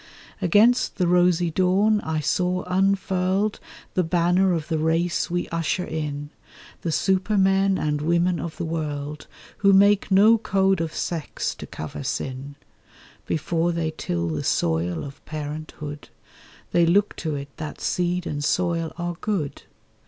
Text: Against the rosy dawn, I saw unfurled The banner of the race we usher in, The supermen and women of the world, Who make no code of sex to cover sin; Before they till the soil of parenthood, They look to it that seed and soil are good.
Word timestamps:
Against 0.41 0.95
the 0.95 1.05
rosy 1.05 1.51
dawn, 1.51 2.01
I 2.01 2.21
saw 2.21 2.63
unfurled 2.65 3.59
The 3.93 4.03
banner 4.03 4.51
of 4.51 4.67
the 4.67 4.79
race 4.79 5.29
we 5.29 5.47
usher 5.49 5.85
in, 5.85 6.31
The 6.81 6.91
supermen 6.91 7.77
and 7.77 8.01
women 8.01 8.39
of 8.39 8.57
the 8.57 8.65
world, 8.65 9.27
Who 9.57 9.73
make 9.73 10.09
no 10.09 10.39
code 10.39 10.81
of 10.81 10.95
sex 10.95 11.53
to 11.53 11.67
cover 11.67 12.01
sin; 12.03 12.55
Before 13.27 13.71
they 13.71 13.93
till 13.95 14.29
the 14.29 14.43
soil 14.43 15.03
of 15.03 15.23
parenthood, 15.25 16.09
They 16.71 16.87
look 16.87 17.15
to 17.17 17.35
it 17.35 17.55
that 17.57 17.79
seed 17.79 18.25
and 18.25 18.43
soil 18.43 18.91
are 18.97 19.17
good. 19.21 19.61